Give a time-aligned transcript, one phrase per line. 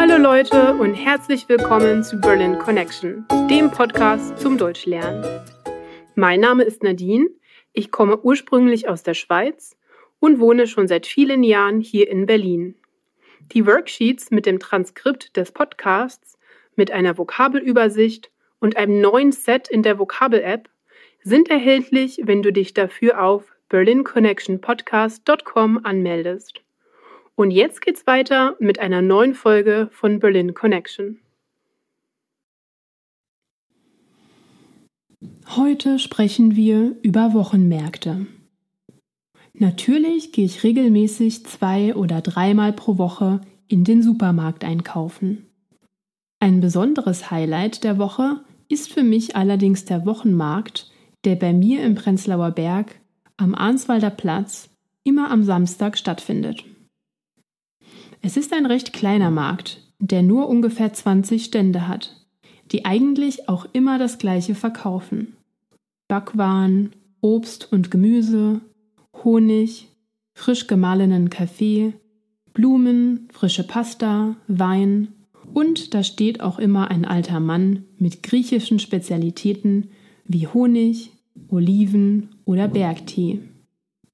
[0.00, 5.22] Hallo Leute und herzlich willkommen zu Berlin Connection, dem Podcast zum Deutschlernen.
[6.14, 7.28] Mein Name ist Nadine,
[7.74, 9.76] ich komme ursprünglich aus der Schweiz
[10.18, 12.76] und wohne schon seit vielen Jahren hier in Berlin.
[13.52, 16.38] Die Worksheets mit dem Transkript des Podcasts,
[16.76, 20.70] mit einer Vokabelübersicht und einem neuen Set in der Vokabel-App
[21.22, 26.62] sind erhältlich, wenn du dich dafür auf berlinconnectionpodcast.com anmeldest.
[27.36, 31.20] Und jetzt geht's weiter mit einer neuen Folge von Berlin Connection.
[35.56, 38.26] Heute sprechen wir über Wochenmärkte.
[39.52, 45.46] Natürlich gehe ich regelmäßig zwei oder dreimal pro Woche in den Supermarkt einkaufen.
[46.38, 50.90] Ein besonderes Highlight der Woche ist für mich allerdings der Wochenmarkt,
[51.24, 53.00] der bei mir im Prenzlauer Berg
[53.36, 54.70] am Arnswalder Platz
[55.04, 56.64] immer am Samstag stattfindet.
[58.22, 62.26] Es ist ein recht kleiner Markt, der nur ungefähr 20 Stände hat,
[62.70, 65.36] die eigentlich auch immer das gleiche verkaufen.
[66.06, 66.90] Backwaren,
[67.22, 68.60] Obst und Gemüse,
[69.24, 69.88] Honig,
[70.34, 71.94] frisch gemahlenen Kaffee,
[72.52, 75.08] Blumen, frische Pasta, Wein
[75.54, 79.90] und da steht auch immer ein alter Mann mit griechischen Spezialitäten
[80.26, 81.10] wie Honig,
[81.48, 83.40] Oliven oder Bergtee.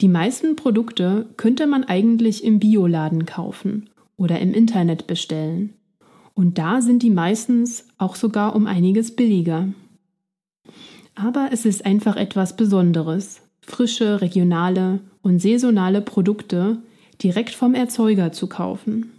[0.00, 5.74] Die meisten Produkte könnte man eigentlich im Bioladen kaufen oder im Internet bestellen.
[6.34, 9.68] Und da sind die meistens auch sogar um einiges billiger.
[11.14, 16.82] Aber es ist einfach etwas Besonderes, frische, regionale und saisonale Produkte
[17.22, 19.12] direkt vom Erzeuger zu kaufen.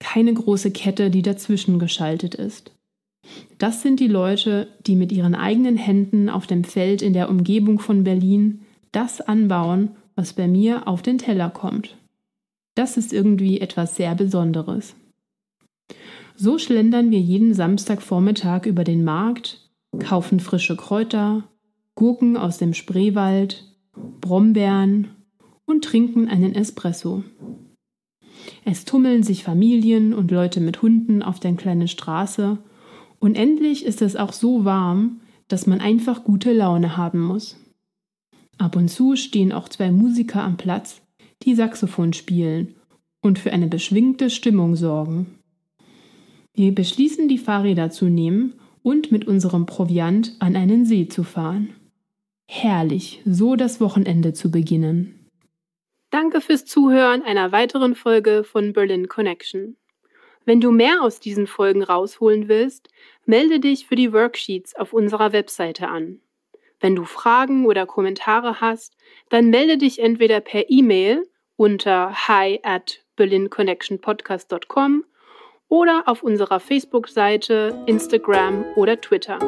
[0.00, 2.72] Keine große Kette, die dazwischen geschaltet ist.
[3.58, 7.78] Das sind die Leute, die mit ihren eigenen Händen auf dem Feld in der Umgebung
[7.78, 11.96] von Berlin das anbauen, was bei mir auf den Teller kommt.
[12.74, 14.94] Das ist irgendwie etwas sehr Besonderes.
[16.36, 21.44] So schlendern wir jeden Samstagvormittag über den Markt, kaufen frische Kräuter,
[21.94, 23.64] Gurken aus dem Spreewald,
[24.20, 25.08] Brombeeren
[25.64, 27.22] und trinken einen Espresso.
[28.64, 32.58] Es tummeln sich Familien und Leute mit Hunden auf der kleinen Straße
[33.20, 37.56] und endlich ist es auch so warm, dass man einfach gute Laune haben muss.
[38.58, 41.00] Ab und zu stehen auch zwei Musiker am Platz,
[41.44, 42.74] die Saxophon spielen
[43.20, 45.38] und für eine beschwingte Stimmung sorgen.
[46.54, 51.74] Wir beschließen, die Fahrräder zu nehmen und mit unserem Proviant an einen See zu fahren.
[52.46, 55.30] Herrlich, so das Wochenende zu beginnen.
[56.10, 59.76] Danke fürs Zuhören einer weiteren Folge von Berlin Connection.
[60.44, 62.88] Wenn du mehr aus diesen Folgen rausholen willst,
[63.24, 66.20] melde dich für die Worksheets auf unserer Webseite an.
[66.80, 68.94] Wenn du Fragen oder Kommentare hast,
[69.30, 71.26] dann melde dich entweder per E-Mail
[71.56, 75.04] unter hi at berlinconnectionpodcast.com
[75.68, 79.38] oder auf unserer Facebook-Seite, Instagram oder Twitter.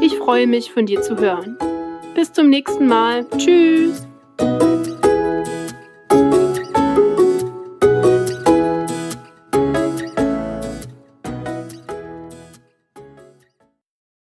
[0.00, 1.58] Ich freue mich, von dir zu hören.
[2.14, 3.26] Bis zum nächsten Mal.
[3.36, 4.06] Tschüss!